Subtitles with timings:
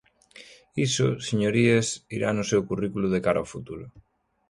[0.87, 3.85] Iso, señorías, irá no seu currículo de cara ao futuro.